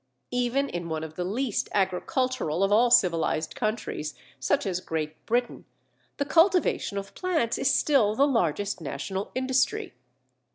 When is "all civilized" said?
2.71-3.53